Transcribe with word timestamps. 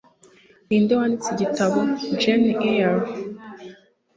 Ninde 0.67 0.93
wanditse 0.99 1.29
igitabo 1.31 1.79
"Jane 2.21 2.51
Eyre"? 2.69 3.05